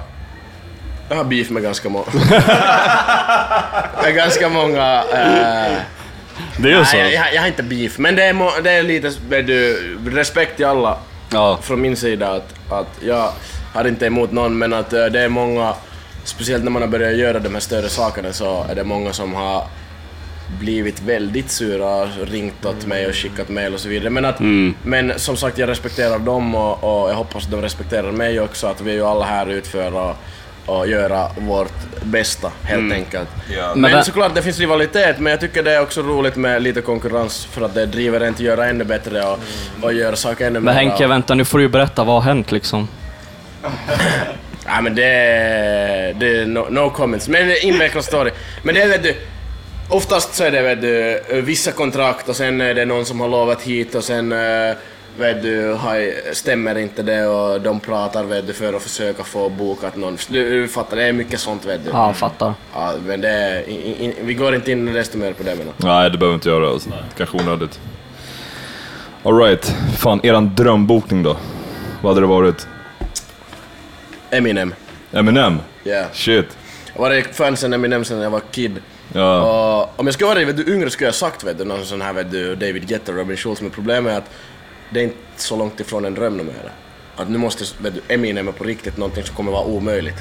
[1.09, 2.05] Jag har beef med ganska många.
[4.03, 5.03] med ganska många...
[5.13, 5.77] eh,
[6.57, 6.97] Det är så?
[6.97, 9.97] nej, jag, jag har inte beef, men det är, må, det är lite vet du,
[10.09, 10.97] respekt till alla
[11.33, 11.59] Ja.
[11.61, 12.31] från min sida.
[12.31, 13.29] Att, att jag
[13.73, 15.73] har inte emot någon, men att eh, det är många,
[16.23, 19.33] speciellt när man har börjat göra de här större sakerna, så är det många som
[19.33, 19.63] har
[20.59, 24.09] blivit väldigt sura, ringt åt mig och skickat mail och så vidare.
[24.09, 24.39] Men, att,
[24.83, 28.67] men som sagt, jag respekterar dem och, och jag hoppas att de respekterar mig också,
[28.67, 30.17] att vi är ju alla här ute för att
[30.65, 33.27] och göra vårt bästa, helt enkelt.
[33.73, 36.61] Men, Men vä- såklart, det finns rivalitet, men jag tycker det är också roligt med
[36.61, 39.39] lite konkurrens för att det driver en till att göra ännu bättre och,
[39.81, 40.81] och göra saker ännu Men mer.
[40.81, 42.87] Henke, vänta nu får du ju berätta vad har hänt liksom.
[44.65, 48.31] Ja men det är, det är no, no comments, men invecklad story.
[48.63, 49.15] Men det är vet du,
[49.89, 53.27] oftast så är det vet du, vissa kontrakt och sen är det någon som har
[53.27, 54.75] lovat hit och sen eh,
[55.19, 59.49] vet du, har, stämmer inte det och de pratar vet du, för att försöka få
[59.49, 60.17] bokat någon.
[60.27, 61.89] Du, du fattar, det är mycket sånt vet du.
[61.89, 62.53] Ja, fattar.
[62.73, 65.67] Ja, men det är, in, in, vi går inte in desto mer på det men.
[65.77, 66.69] Nej, det behöver inte göra.
[66.69, 66.89] Alltså.
[67.17, 67.79] Kanske onödigt.
[69.23, 71.37] Alright, fan eran drömbokning då?
[72.01, 72.67] Vad hade det varit?
[74.31, 74.73] Eminem.
[75.11, 75.59] Eminem?
[75.85, 76.11] Yeah.
[76.13, 76.57] Shit.
[76.93, 78.81] Jag var fansen Eminem sen jag var kid.
[79.13, 79.41] Ja.
[79.41, 82.01] Och om jag skulle vara vet du, yngre skulle jag sagt vet du, någon sån
[82.01, 84.29] här vet du, David Guetta, Robin Schulz, men problemet är att
[84.89, 86.71] det är inte så långt ifrån en dröm numera.
[87.15, 90.17] Att nu måste vet du, Eminem är på riktigt någonting som kommer vara omöjligt.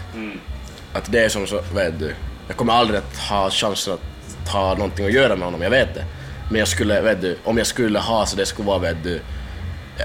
[0.93, 2.15] Att det är som så, vet du,
[2.49, 5.95] jag kommer aldrig att ha chansen att ha någonting att göra med honom, jag vet
[5.95, 6.05] det.
[6.51, 9.21] Men jag skulle, vet du, om jag skulle ha så det skulle vara, vet du,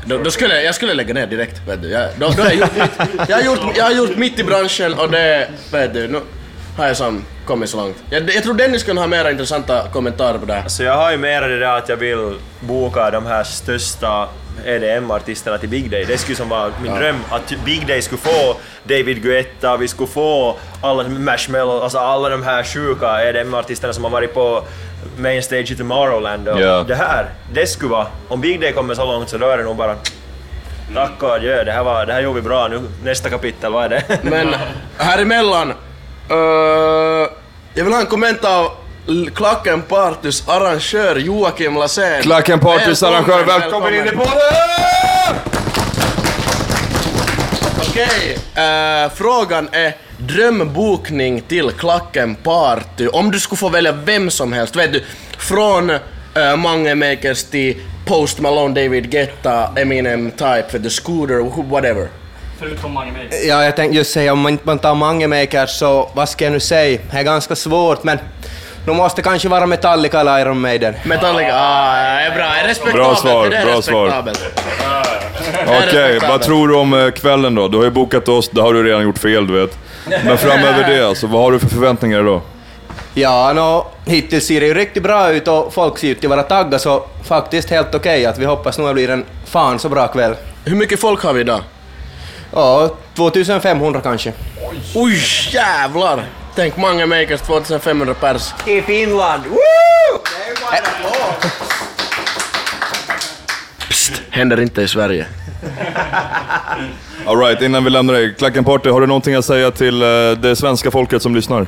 [0.05, 1.89] då, då skulle jag, skulle lägga ner direkt, vet du.
[1.89, 4.43] Jag, då, då har jag, gjort mitt, jag, har gjort, jag har gjort mitt i
[4.43, 6.19] branschen och det, vet du, nu
[6.77, 7.97] har jag som kommit så långt.
[8.09, 10.67] Jag, jag tror Dennis kan ha mera intressanta kommentarer på det här.
[10.67, 14.27] Så jag har ju mera det där att jag vill boka de här största
[14.65, 16.05] EDM-artisterna till Big Day.
[16.05, 20.07] Det skulle som vara min dröm, att Big Day skulle få David Guetta, vi skulle
[20.07, 24.63] få alla Marshmello, alltså alla de här sjuka EDM-artisterna som har varit på
[25.21, 26.47] main stage i Tomorrowland.
[26.47, 26.83] Och Ja.
[26.87, 29.63] Det här, det skulle vara, om Big Day kommer så långt så då är det
[29.63, 29.95] nog bara
[30.95, 32.81] Tack och adjö, det här, var, det här gjorde vi bra nu.
[33.03, 34.19] Nästa kapitel, vad är det?
[34.29, 34.55] Men
[34.97, 35.69] här emellan,
[36.31, 36.37] uh,
[37.73, 38.71] jag vill ha en kommentar
[39.35, 42.21] Klacken Partys arrangör Joakim Lasén.
[42.21, 45.35] Klacken Partys arrangör, välkommen in i podden!
[47.77, 49.95] Okej, eh, frågan är
[50.27, 53.07] drömbokning till Klacken Party.
[53.07, 55.03] Om du skulle få välja vem som helst, vet du,
[55.37, 55.99] från uh,
[56.57, 62.07] Mange Makers till Post Malone, David Guetta, Eminem Type, vet du, Scooter, whatever.
[62.59, 63.45] Förutom Mange Makers.
[63.47, 66.51] Ja, jag tänkte just säga om man inte tar mange makers så vad ska jag
[66.51, 66.99] nu säga?
[67.11, 68.19] Det är ganska svårt men
[68.85, 70.93] de måste kanske vara Metallica eller Iron Maiden.
[71.03, 73.05] Metallica, ah, är bra, är respektabelt.
[73.05, 74.05] Bra svar, det är bra svar.
[74.05, 74.43] respektabelt.
[75.67, 77.67] Okej, vad tror du om eh, kvällen då?
[77.67, 79.77] Du har ju bokat oss, det har du redan gjort fel du vet.
[80.05, 82.41] Men framöver det, alltså, vad har du för förväntningar då?
[83.13, 86.43] Ja, nå, hittills ser det ju riktigt bra ut och folk ser ut att vara
[86.43, 90.07] taggade så faktiskt helt okej att vi hoppas nog det blir en fan så bra
[90.07, 90.35] kväll.
[90.65, 91.61] Hur mycket folk har vi idag?
[92.53, 94.33] Ja, 2500 kanske.
[94.95, 96.25] Oj, jävlar!
[96.55, 98.53] Tänk Mange Makers 2500 pers.
[98.65, 99.43] I Finland!
[104.31, 105.25] Händer inte i Sverige.
[107.25, 108.35] Alright, innan vi lämnar dig.
[108.37, 110.07] Klacken Party, har du någonting att säga till eh,
[110.41, 111.67] det svenska folket som lyssnar?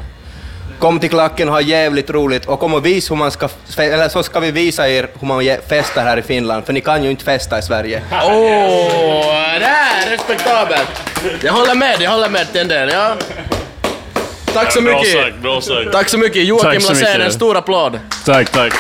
[0.80, 4.10] Kom till klacken och ha jävligt roligt och kom och visa hur man ska, eller
[4.10, 7.12] så ska vi visa er hur man festar här i Finland, för ni kan ju
[7.12, 8.02] inte festa i Sverige.
[8.12, 8.26] Åh,
[9.60, 11.04] det är respektabelt!
[11.44, 13.16] Jag håller med, jag håller med till en del, ja.
[14.54, 15.14] Tack så Bra mycket!
[15.24, 15.92] sagt, bra sagt.
[15.92, 17.20] Tack så mycket Joakim mycket.
[17.20, 18.00] en stor applåd!
[18.26, 18.74] Tack, tack.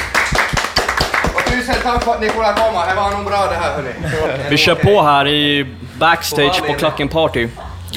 [1.67, 3.93] Tusen tack för att ni kunde komma, det var nog bra det här hörni.
[4.49, 5.65] Vi kör på här i
[5.97, 7.47] backstage på Klacken Party.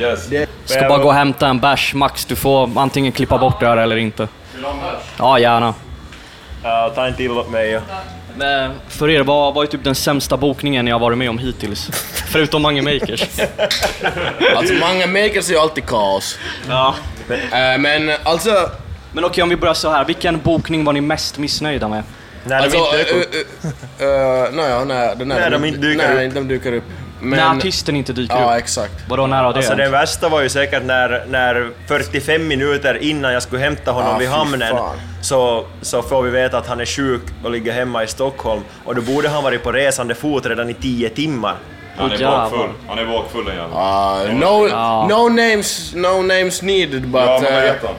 [0.01, 0.29] Yes.
[0.65, 2.25] Ska bara gå och hämta en bärs, Max.
[2.25, 4.29] Du får antingen klippa bort det här eller inte.
[5.19, 5.75] Ja, gärna.
[6.63, 7.81] Ja, ta en till åt mig.
[8.37, 11.39] Men för er, vad vad är typ den sämsta bokningen ni har varit med om
[11.39, 11.91] hittills?
[12.27, 13.25] Förutom Mange Makers.
[14.57, 16.39] Alltså Mange Makers är ju alltid kaos.
[16.69, 16.95] Ja.
[17.31, 18.71] Eh, Men alltså,
[19.13, 20.05] Men okej, om vi börjar så här.
[20.05, 22.03] Vilken bokning var ni mest missnöjda med?
[22.47, 23.47] När alltså, de inte dök uh, upp.
[24.01, 26.35] uh, uh, naja, när, när, När de inte dyker när upp.
[26.35, 26.85] de dyker upp.
[27.21, 28.59] Men, När artisten inte dyker Ja, upp.
[28.63, 28.93] exakt.
[29.09, 33.33] Vadå, när har det Alltså den värsta var ju säkert när, när 45 minuter innan
[33.33, 34.77] jag skulle hämta honom Ah, vid hamnen
[35.23, 38.95] så, så får vi veta att han är sjuk och ligger hemma i Stockholm och
[38.95, 41.55] då borde han varit på resande fot redan i 10 timmar.
[41.97, 42.71] Han är bakfull.
[42.89, 43.75] Han är bakfull den jäveln.
[43.75, 44.69] Ah, no,
[45.09, 47.21] no names, no names needed but...
[47.21, 47.97] Ja, vad eh, heter han?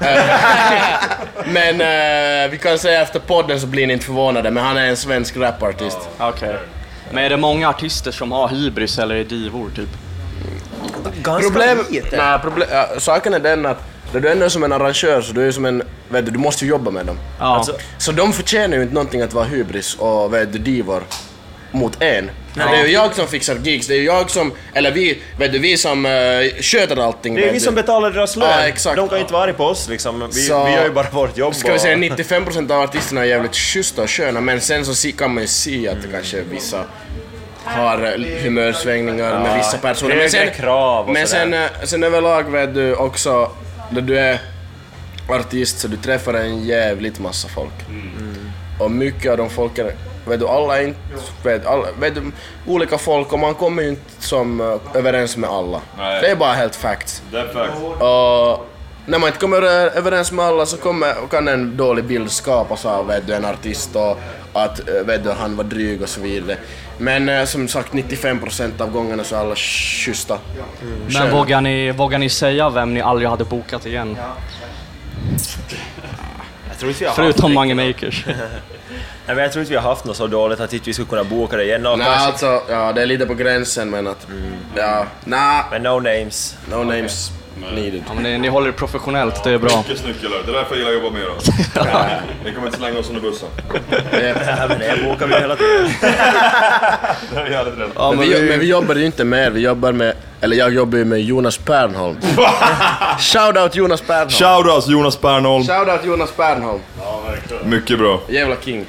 [1.46, 4.86] men eh, vi kan säga efter podden så blir ni inte förvånade, men han är
[4.86, 5.98] en svensk rapartist.
[6.18, 6.56] Okej.
[7.12, 9.88] Men är det många artister som har hybris eller är divor typ?
[11.22, 12.16] Ganska Problem, lite.
[12.16, 13.82] nej, problem, ja, saken är den att
[14.12, 16.38] när du ändå är som en arrangör så du är som en, vet du, du
[16.38, 17.18] måste ju jobba med dem.
[17.38, 17.56] Ja.
[17.56, 21.02] Alltså, Så de förtjänar ju inte någonting att vara hybris och vet du, divor
[21.70, 22.30] mot en.
[22.54, 25.22] För Det är ju jag som fixar gigs, det är ju jag som, eller vi,
[25.38, 26.10] vet du, vi som uh,
[26.60, 27.34] sköter allting.
[27.34, 27.60] det är vi du.
[27.60, 28.48] som betalar deras lön.
[28.50, 28.96] Ja, exakt.
[28.96, 30.28] De kan inte vara arga på oss liksom.
[30.34, 31.54] Vi, Så- vi gör ju bara vårt jobb.
[31.54, 35.34] Ska vi säga 95% av artisterna är jävligt schyssta och sköna, men sen så kan
[35.34, 36.84] man ju se att kanske vissa
[37.64, 40.16] har eh, humörsvängningar med vissa personer.
[40.16, 43.50] Men sen, krav och men sen, eh, sen överlag vet du också,
[43.90, 44.38] när du är
[45.28, 47.74] artist så du träffar en jävligt massa folk.
[48.78, 49.86] Och mycket av de folken,
[50.30, 51.00] vet du, alla är inte,
[51.44, 52.32] vet, alla, vet du,
[52.66, 55.80] olika folk och man kommer ju inte som eh, överens med alla.
[55.98, 56.20] Nej.
[56.22, 57.22] Det är bara helt facts.
[57.32, 58.02] Det är fact.
[58.02, 58.66] Och
[59.06, 63.06] när man inte kommer överens med alla så kommer, kan en dålig bild skapas av
[63.06, 64.18] vet du, en artist och
[64.52, 66.56] att eh, vet du, han var dryg och så vidare.
[66.98, 70.38] Men eh, som sagt 95% av gångerna så är alla schyssta.
[71.06, 71.36] Men Sköna.
[71.36, 74.16] vågar ni, vågar ni säga vem ni aldrig hade bokat igen?
[76.68, 78.26] Jag tror inte vi har Förutom Mange Makers.
[79.26, 81.08] Nej, men jag tror inte vi har haft något så dåligt att inte vi skulle
[81.08, 81.86] kunna boka det igen.
[81.86, 84.26] Och Nej, kanske, alltså, ja, det är lite på gränsen men att,
[84.76, 86.56] ja, nej, Men no names.
[86.70, 87.30] no names
[87.74, 88.02] needed.
[88.08, 89.76] Ja, men ni, ni håller det professionellt, det är bra.
[89.78, 90.36] Mycket snyggt killar.
[90.46, 92.20] Det är därför jag gillar att jobba med er.
[92.44, 93.48] Ni kommer inte slänga oss under bussen.
[94.12, 94.34] Nej,
[94.68, 95.88] men det bokar vi hela tiden.
[97.34, 97.90] Det är jävligt rätt.
[97.94, 100.74] Ja, Men vi, men vi jobbar ju inte med er, vi jobbar med, eller jag
[100.74, 102.16] jobbar ju med Jonas Pernholm.
[103.18, 104.30] Shoutout Jonas Pernholm.
[104.30, 105.64] Shoutouts Jonas Bernholm.
[105.64, 106.80] Shoutout Jonas Pernholm.
[107.64, 108.20] Mycket bra.
[108.28, 108.86] Jävla king.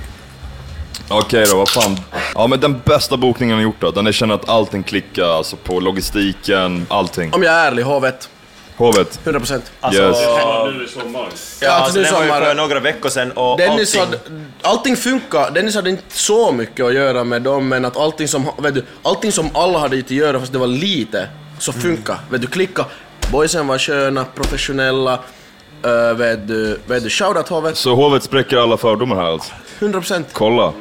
[1.09, 1.97] Okej då, vad fan.
[2.35, 3.91] Ja men den bästa bokningen ni gjort då?
[3.91, 7.33] Den ni känner att allting klickar, alltså på logistiken, allting.
[7.33, 8.29] Om jag är ärlig, Hovet.
[8.77, 9.19] Hovet.
[9.25, 9.61] 100%.
[9.81, 10.17] Alltså, Yes.
[10.21, 11.21] Ja, nu i sommar.
[11.21, 14.19] Ja, alltså, alltså, nu det var ju sommar- för några veckor sedan och Dennis allting...
[14.19, 15.51] hade, allting funkar.
[15.51, 18.85] Dennis hade inte så mycket att göra med dem, men att allting som, vet du,
[19.03, 21.27] allting som alla hade att göra fast det var lite,
[21.59, 22.17] så funkar.
[22.29, 22.85] Vet du, klicka.
[23.31, 25.19] Boysen var sköna, professionella.
[25.85, 27.77] Uh, vet du, vet du, shoutout Hovet.
[27.77, 29.51] Så Hovet spräcker alla fördomar här alltså?
[29.81, 30.23] 100%.
[30.31, 30.73] Kolla.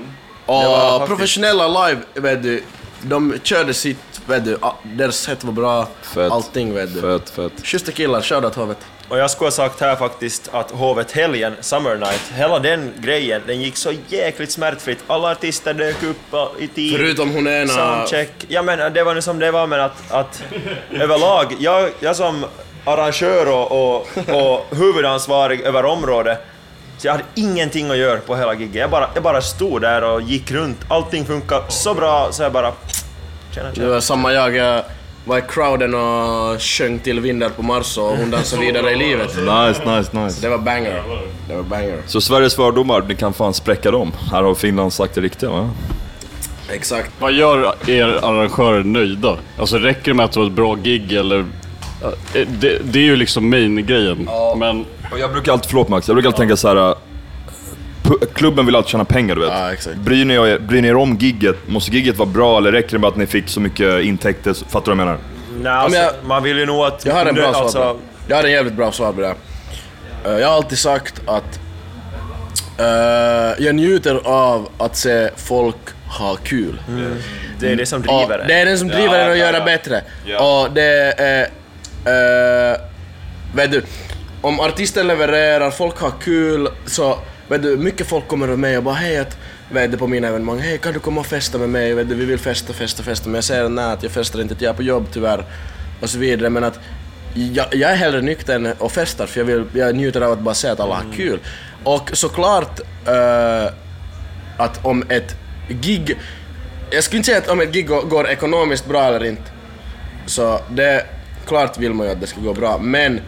[0.46, 2.62] Och professionella live, vet du,
[3.02, 5.88] de körde sitt, vet du, deras sätt var bra.
[6.02, 6.32] Fett.
[6.32, 7.00] Allting vet du.
[7.00, 7.52] Fett, fett.
[7.66, 8.78] Schyssta killar, shoutout Hovet.
[9.08, 13.42] Och jag skulle ha sagt här faktiskt att Hovet helgen, Summer Night, hela den grejen,
[13.46, 14.98] den gick så jäkligt smärtfritt.
[15.06, 16.96] Alla artister dök upp i tid.
[16.96, 17.68] Förutom hon ena...
[17.68, 18.30] Soundcheck.
[18.48, 20.42] Ja men det var nu som det var, men att, att
[20.90, 22.44] överlag, jag, jag som
[22.84, 26.38] arrangör och, och, och huvudansvarig över området,
[27.00, 28.74] så jag hade ingenting att göra på hela giget.
[28.74, 30.76] Jag bara, jag bara stod där och gick runt.
[30.88, 32.72] Allting funkade så bra så jag bara...
[33.54, 33.88] Tjena, Det tjena.
[33.88, 34.82] var samma jag, jag
[35.24, 39.28] var i crowden och sjöng till Vindar på Mars och hon dansade vidare i livet.
[39.36, 40.40] Nice, nice, nice.
[40.42, 41.02] Det var banger.
[41.48, 41.98] Det var banger.
[42.06, 44.12] Så Sveriges fördomar, ni kan fan spräcka dem.
[44.32, 45.70] Här har Finland sagt det riktiga va?
[46.72, 47.10] Exakt.
[47.18, 49.36] Vad gör er arrangörer nöjda?
[49.58, 51.44] Alltså räcker det med att det var ett bra gig eller?
[52.02, 54.28] Ja, Det, det är ju liksom main-grejen.
[54.58, 54.86] Men Och
[55.18, 56.76] jag brukar alltid, förlåt Max, jag brukar alltid tänka så här.
[56.90, 56.94] äh,
[58.34, 59.50] Klubben vill alltid tjäna pengar du vet.
[59.50, 59.96] Ja, exakt.
[59.96, 61.56] Bryr, ni er, bryr ni er om gigget?
[61.68, 64.54] Måste gigget vara bra eller räcker det med att ni fick så mycket intäkter?
[64.54, 65.18] Fattar du vad jag menar?
[65.62, 67.06] Nej, alltså, jag- man vill ju nog att...
[67.06, 67.98] Jag har en bra svar på alltså, det.
[68.28, 69.34] Jag har en jävligt bra svar på det.
[70.24, 71.60] Eh, Jag har alltid sagt att
[72.78, 75.76] eh, jag njuter av att se folk
[76.18, 76.80] ha kul.
[77.60, 79.44] Det är det som Och driver det är den som driver Ja, en att ja,
[79.46, 79.64] göra ja.
[79.64, 80.02] bättre.
[80.24, 80.60] Ja.
[80.62, 81.42] Och det är...
[82.72, 82.80] eh,
[83.54, 83.82] vet du,
[84.40, 88.82] om artisten levererar, folk har kul, så vet du, mycket folk kommer till mig och
[88.82, 89.38] bara hej att
[89.70, 91.94] vet du, på mina evenemang, hej kan du komma och festa med mig?
[91.94, 93.28] Vet du, vi vill festa, festa, festa.
[93.28, 95.44] Men jag säger nej, att jag festar inte, att jag är på jobb tyvärr.
[96.00, 96.50] Och så vidare.
[96.50, 96.80] Men att
[97.34, 100.40] jag, jag är hellre nykter än och festar för jag, vill, jag njuter av att
[100.40, 101.38] bara se att alla har kul.
[101.84, 103.72] Och såklart eh,
[104.56, 105.36] att om ett
[105.68, 106.18] gig...
[106.90, 109.50] Jag skulle inte säga att om ett gig går, ekonomiskt bra eller inte.
[110.26, 111.06] Så det...
[111.46, 113.20] Klart vill man ju att det ska gå bra, men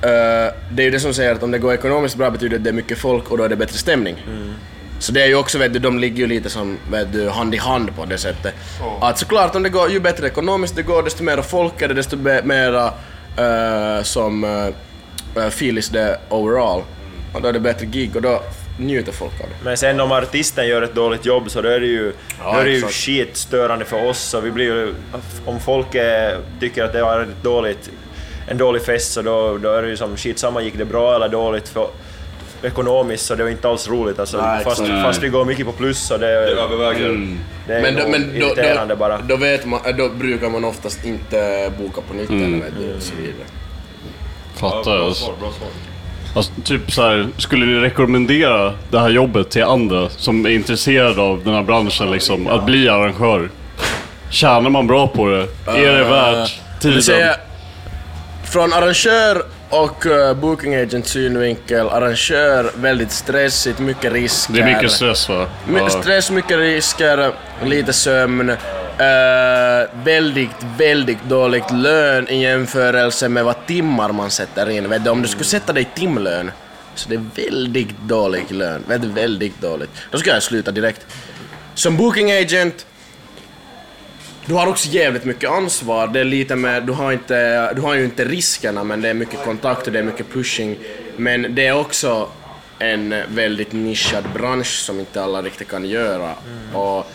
[0.00, 2.64] det är ju det som säger att om det går ekonomiskt bra betyder det att
[2.64, 4.16] det är mycket folk och då är det bättre stämning.
[4.98, 7.54] Så det är ju också, vet du, de ligger ju lite som vet du, hand
[7.54, 8.54] i hand på det sättet.
[9.00, 11.94] Att såklart, om det går, ju bättre ekonomiskt det går, desto mer folk är det,
[11.94, 12.86] desto be- mera
[13.38, 16.82] eh, som uh, feel is det overall.
[17.34, 18.42] Och då är det bättre gig och då
[18.78, 19.64] njuter folk av det.
[19.64, 22.12] Men sen om artisten gör ett dåligt jobb så då är det ju,
[22.44, 24.18] Ja, då är det ju skitstörande för oss.
[24.18, 24.94] Så vi blir ju,
[25.44, 27.90] om folk eh, tycker att det ett dåligt,
[28.48, 31.28] en dålig fest så då, då är det ju som skitsamma gick det bra eller
[31.28, 31.86] dåligt för
[32.62, 34.18] ekonomiskt så det är inte alls roligt.
[34.18, 35.02] Alltså, Nej, fast, exakt.
[35.02, 37.08] fast vi går mycket på plus så det, Det överväger.
[37.08, 39.18] Mm, det är Men, då, men då, irriterande då, bara.
[39.18, 42.54] då, vet man, då brukar man oftast inte boka på nytt Mm.
[42.62, 43.46] eller så vidare.
[44.56, 45.12] Fattar jag.
[46.36, 51.20] Alltså, typ så här, skulle ni rekommendera det här jobbet till andra som är intresserade
[51.22, 53.50] av den här branschen, liksom, att bli arrangör?
[54.30, 55.46] Tjänar man bra på det?
[55.66, 57.34] Är det Eh, värt det tiden?
[58.54, 64.54] Från arrangör och uh, booking agent synvinkel, arrangör väldigt stressigt, mycket risker.
[64.54, 65.46] Det är mycket stress va?
[65.66, 67.32] My- Stress, mycket risker,
[67.64, 68.50] lite sömn.
[68.50, 68.56] eh,
[70.04, 74.88] väldigt, väldigt dåligt lön i jämförelse med vad timmar man sätter in.
[74.90, 76.50] Vet du, om du skulle sätta dig timlön,
[76.94, 78.84] så det är väldigt dålig lön.
[78.88, 79.90] Väldigt, väldigt dåligt.
[80.10, 81.06] Då ska jag sluta direkt.
[81.74, 82.86] Som booking agent,
[84.46, 86.08] du har också jävligt mycket ansvar.
[86.08, 89.14] Det är lite med, du har, inte, du har ju inte riskerna men det är
[89.14, 90.76] mycket kontakt och det är mycket pushing.
[91.16, 92.28] Men det är också
[92.78, 96.34] en väldigt nischad bransch som inte alla riktigt kan göra.
[96.74, 97.06] Och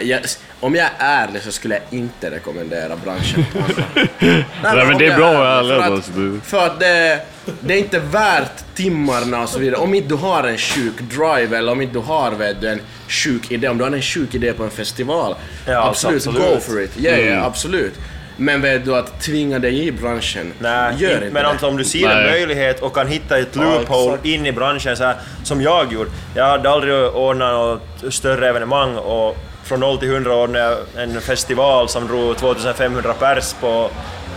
[0.00, 0.20] jag,
[0.60, 3.84] om jag är ärlig så skulle jag inte rekommendera branschen till andra.
[4.18, 6.80] Nej, Nej, men det är bra att vara ärlig, för att, alltså, det- för att
[6.80, 7.20] det,
[7.60, 9.80] det är inte värt timmarna och så vidare.
[9.80, 12.80] Om inte du har en sjuk drive eller om inte du har vet du, en
[13.08, 13.68] sjuk idé.
[13.68, 15.34] Om du har en sjuk idé på en festival,
[15.66, 16.40] Ja, absolut, absolut.
[16.54, 16.90] go for it.
[16.96, 17.44] Ja, ja, Mm.
[17.44, 17.94] absolut.
[18.40, 21.48] Men vet du att tvinga dig i branschen, Nej, gör inte, men det.
[21.48, 24.26] alltså om du ser en möjlighet och kan hitta ett Ja, loophole exakt.
[24.26, 26.10] in i branschen så här, som jag gjorde.
[26.34, 29.36] Jag hade aldrig ordnat något större evenemang och
[29.68, 33.90] från 0 till 100 ordnade jag en festival som drog 2500 pers på...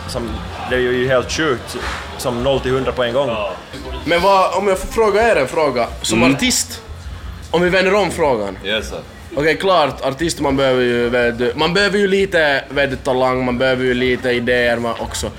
[0.09, 0.29] Som,
[0.69, 1.77] det är ju helt sjukt,
[2.17, 3.29] som 0 till 100 på en gång.
[4.05, 6.35] Men vad, om jag får fråga er en fråga, som Mm.
[6.35, 6.81] artist,
[7.51, 8.57] om vi vänder om frågan.
[8.65, 8.99] Yes, sir.
[9.35, 13.83] Okej, klart, artist man behöver ju, vet man behöver ju lite vet talang, man behöver
[13.83, 15.31] ju lite idéer man också.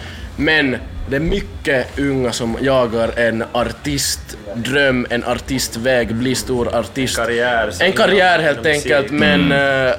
[0.42, 0.76] Men
[1.09, 7.16] det är mycket unga som jagar en artistdröm, en artistväg, bli stor artist.
[7.16, 7.72] Karriär.
[7.81, 9.94] En karriär helt enkelt, men eh,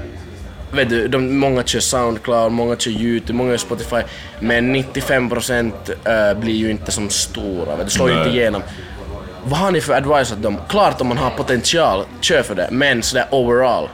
[0.72, 4.02] vet du, de, många kör Soundcloud, många kör YouTube, många kör Spotify,
[4.40, 5.72] men 95%
[6.06, 8.62] eh, blir ju inte som stora, vet du, slår ju inte igenom.
[9.46, 10.58] Vad har ni för advice åt dem?
[10.70, 13.90] Klart om man har potential, kör för det, men sådär overall.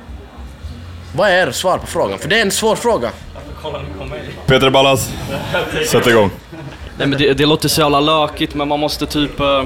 [1.16, 2.20] Vad är ert svar på frågan?
[2.20, 3.12] För det är en svår fråga.
[4.46, 5.14] Peter Ballas,
[5.88, 6.30] sätt igång.
[6.98, 9.64] Nej, men det, det låter så jävla lökigt, men man måste typ eh,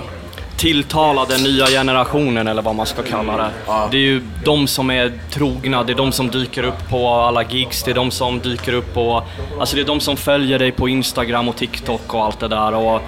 [0.57, 3.49] tilltala den nya generationen, eller vad man ska kalla det.
[3.91, 7.43] Det är ju de som är trogna, det är de som dyker upp på alla
[7.43, 9.23] gigs, det är de som dyker upp på...
[9.59, 12.75] Alltså det är de som följer dig på Instagram och TikTok och allt det där.
[12.75, 13.01] Och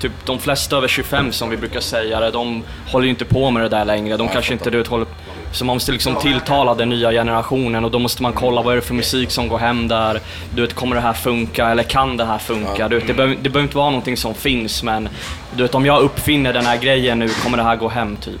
[0.00, 3.50] typ de flesta över 25 som vi brukar säga det, de håller ju inte på
[3.50, 4.16] med det där längre.
[4.16, 5.06] De kanske inte du vet, håller...
[5.52, 8.76] Så man måste liksom tilltala den nya generationen och då måste man kolla vad är
[8.76, 10.20] det för musik som går hem där.
[10.54, 12.88] Du vet, kommer det här funka eller kan det här funka?
[12.88, 15.08] Du vet, det, behöver, det behöver inte vara någonting som finns men
[15.56, 18.40] du vet, om jag uppfinner den här grejen nu kommer det här gå hem typ.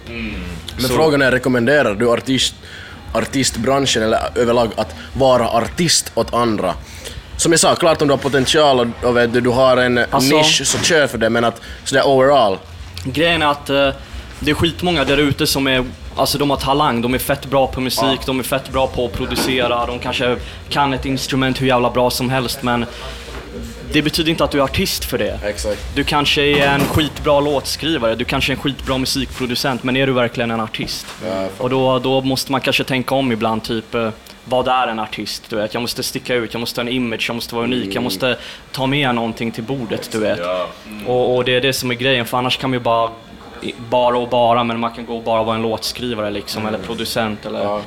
[0.76, 2.54] Men frågan är, rekommenderar du artist,
[3.14, 6.74] artistbranschen eller överlag att vara artist åt andra?
[7.36, 9.98] Som jag sa, klart om du har potential och, och vet du, du har en
[10.10, 12.58] Alltså- nisch så kör för det, men att sådär overall.
[13.04, 13.88] Grejen är att eh,
[14.40, 15.84] det är skitmånga där ute som är,
[16.16, 19.06] alltså de har talang, de är fett bra på musik, de är fett bra på
[19.06, 20.36] att producera, de kanske
[20.68, 22.86] kan ett instrument hur jävla bra som helst men
[23.92, 25.40] det betyder inte att du är artist för det.
[25.44, 25.94] Exakt.
[25.94, 30.12] Du kanske är en skitbra låtskrivare, du kanske är en skitbra musikproducent, men är du
[30.12, 31.06] verkligen en artist?
[31.58, 34.10] Och då, då måste man kanske tänka om ibland, typ eh,
[34.44, 35.44] vad är en artist?
[35.48, 35.74] Du vet?
[35.74, 38.36] Jag måste sticka ut, jag måste ha en image, jag måste vara unik, jag måste
[38.72, 40.40] ta med någonting till bordet, du vet.
[41.06, 43.10] Och, och det är det som är grejen, för annars kan man ju bara,
[43.90, 47.46] bara och bara, men man kan gå och bara vara en låtskrivare liksom, eller producent
[47.46, 47.82] eller...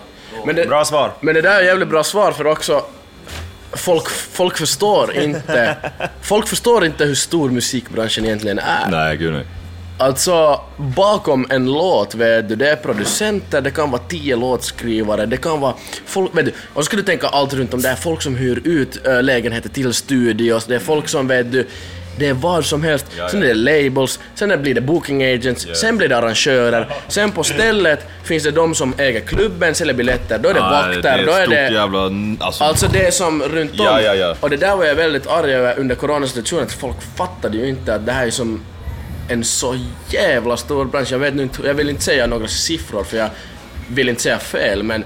[0.46, 1.12] Men det, Bra svar.
[1.20, 2.82] Men det där är jävligt bra svar för också
[3.72, 5.76] folk, folk förstår inte
[6.22, 8.90] folk förstår inte hur stor musikbranschen egentligen är.
[8.92, 9.46] Nej, gud nej.
[9.98, 15.38] Alltså, bakom en låt, vet du, det är producenter, det kan vara tio låtskrivare, det
[15.38, 15.74] kan vara
[16.06, 18.36] folk, vet du, och så ska du tänka allt runt om det är folk som
[18.36, 21.68] hyr ut äh, lägenheter till studios, det är folk som, vet du,
[22.17, 23.06] det är vad som helst.
[23.32, 27.43] Sen är det labels, sen blir det booking agents, sen blir det arrangörer, sen på
[27.43, 31.10] stället finns det de som äger klubben, säljer biljetter, då är det Ja, vakter, det
[31.10, 31.73] är då är det...
[31.73, 31.99] jävla...
[32.45, 33.86] Alltså, Alltså det är som runt om.
[33.86, 34.36] Ja, ja, ja.
[34.39, 37.96] Och det där var jag väldigt arg över under coronasituationen, att folk fattade ju inte
[37.96, 38.62] att det här är som
[39.29, 39.77] en så
[40.10, 41.12] jävla stor bransch.
[41.12, 43.29] Jag, vet inte, jag vill inte säga några siffror för jag
[43.90, 45.04] vill inte säga fel, men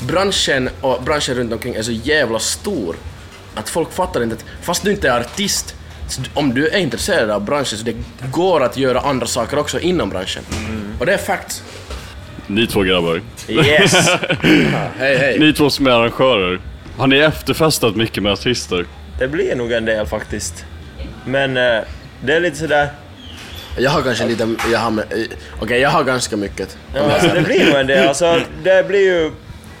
[0.00, 2.96] branschen och branschen runt omkring är så jävla stor
[3.54, 5.74] att folk fattar inte att fast du inte är artist,
[6.08, 7.96] så om du är intresserad av branschen så det
[8.30, 10.42] går att göra andra saker också inom branschen.
[11.00, 11.62] Och det är facts.
[12.46, 13.20] Ni två grabbar.
[13.48, 13.92] Yes!
[14.98, 15.38] Hej hej.
[15.38, 16.60] Ni två som är arrangörer.
[16.96, 18.86] Har ni efterfestat mycket med artister?
[19.18, 20.64] Det blir nog en del faktiskt.
[21.26, 21.80] Men eh,
[22.20, 22.88] det är lite sådär...
[23.78, 25.04] Jag har kanske lite, jag har med,
[25.60, 26.78] okej jag har ganska mycket.
[26.94, 28.08] Ja, alltså, det blir nog en del.
[28.08, 29.30] Alltså, det blir ju...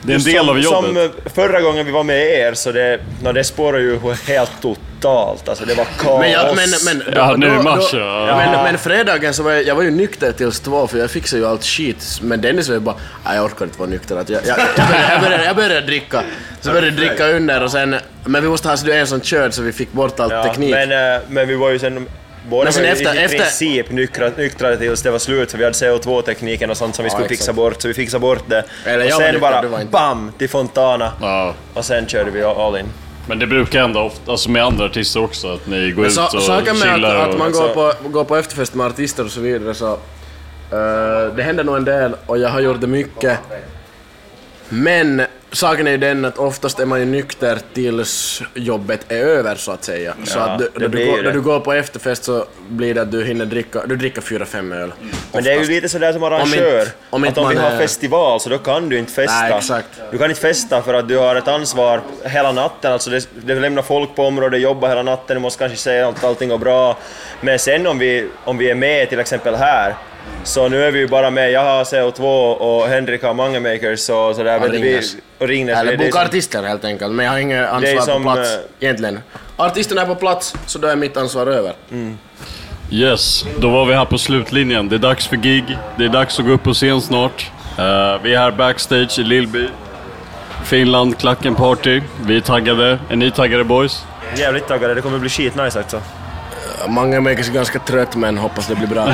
[0.02, 0.90] Det är en som, del av jobbet.
[0.90, 4.64] Som förra gången vi var med er, så det, no, det spårar ju helt
[5.04, 5.48] totalt.
[5.48, 6.20] Alltså det var kaos.
[6.20, 8.36] Men, jag, men, men, Ja, nu i mars, ja.
[8.36, 11.42] men, men fredagen så var jag, jag var ju nykter tills två för jag fixade
[11.42, 12.18] ju allt skit.
[12.22, 14.16] Men Dennis var ju bara, "Nej, jag orkar inte vara nykter.
[14.16, 16.22] Att jag, jag, jag, började, jag, började, jag började dricka.
[16.60, 19.06] Så började jag dricka under och sen, men vi måste ha så du är en
[19.06, 20.70] som körde så vi fick bort all ja, teknik.
[20.70, 22.06] Men, eh, men vi var ju sen...
[22.48, 25.64] Båda var ju efter- i efter- princip nyktra, nyktrade tills det var slut, för vi
[25.64, 27.56] hade CO2-tekniken och sånt som vi skulle fixa exakt.
[27.56, 28.64] bort, så vi fixade bort det.
[28.84, 29.84] Eller och sen nykter, bara du.
[29.90, 30.32] BAM!
[30.38, 31.12] till Fontana.
[31.20, 31.54] Ja.
[31.74, 32.86] Och sen körde vi all in.
[33.28, 36.34] Men det brukar hända ofta, alltså med andra artister också, att ni går Men ut
[36.34, 37.52] och saken med chillar att, att man och...
[37.52, 39.92] går på, går på efterfest med artister och så vidare så...
[39.92, 43.38] eh, det händer nog en del och jag har gjort det mycket.
[44.68, 45.22] Men
[45.54, 49.72] saken är ju den att oftast är man ju nykter tills jobbet är över så
[49.72, 50.14] att säga.
[50.24, 53.02] så Ja, att du, när, du går, när du går på efterfest så blir det
[53.02, 54.92] att du hinner dricka, du dricker fyra, fem öl.
[55.32, 56.80] Men det är ju lite sådär som Om arrangör.
[56.80, 59.40] inte- om att inte om vi har är- festival så då kan du inte festa.
[59.40, 59.88] Nej, exakt.
[60.10, 62.92] Du kan inte festa för att du har ett ansvar hela natten.
[62.92, 66.24] Alltså det, det lämnar folk på området, jobbar hela natten, du måste kanske säga att
[66.24, 66.96] allting går bra.
[67.40, 69.94] Men sen om vi, om vi är med till exempel här,
[70.44, 74.34] så nu är vi ju bara med, jag har CO2 och Henrik har Mangamakers så,
[74.34, 75.16] så där, vi, Ringnes.
[75.38, 75.78] och Ringnes.
[75.78, 78.54] Eller boka artister helt enkelt, men jag har inget Det är ansvar som, på plats
[78.54, 79.20] eh, egentligen.
[79.56, 81.72] Artisten är på plats, så då är mitt ansvar över.
[82.90, 84.88] Yes, då var vi här på slutlinjen.
[84.88, 85.78] Det är dags för gig.
[85.98, 87.50] Det är dags att gå upp på scen snart.
[87.78, 89.68] Eh, vi är här backstage i Lillby.
[90.64, 92.00] Finland, Klacken Party.
[92.26, 92.98] Vi är taggade.
[93.10, 94.04] Är ni taggade boys?
[94.36, 96.00] Jävligt taggade, det kommer bli skitnice alltså.
[96.88, 99.06] Många makers är ganska trött men hoppas det blir bra.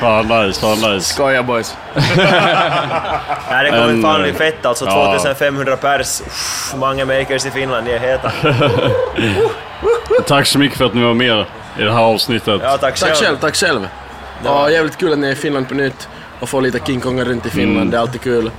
[0.00, 1.14] Fan nice, fan nice.
[1.14, 1.76] Skoja boys.
[3.50, 4.84] Nej, det kommer fan bli fett alltså.
[4.84, 5.12] ja.
[5.18, 6.22] 2500 pers.
[6.76, 8.32] Många makers i Finland, ni är heta.
[10.26, 11.44] Tack så mycket för att ni var med
[11.78, 12.60] i det här avsnittet.
[12.64, 13.10] Ja, tack själv.
[13.14, 13.88] Tack själv, tack själv.
[14.44, 16.08] Ja, jävligt kul att ni är i Finland på nytt
[16.40, 17.90] och får lite King Konga runt i Finland, Mm.
[17.90, 18.50] det är alltid kul.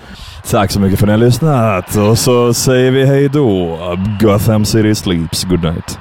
[0.51, 3.77] Tack så mycket för att ni har lyssnat och så säger vi hej då.
[4.21, 5.43] Gotham City Sleeps.
[5.43, 5.99] Good night.